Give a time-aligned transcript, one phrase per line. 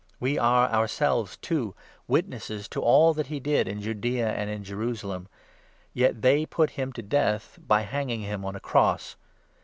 [0.19, 1.73] We are ourselves, too,
[2.05, 5.27] 39 witnesses to all that he did in Judaea and in Jerusalem;
[5.93, 9.15] yet they put him to death by hanging him on a cross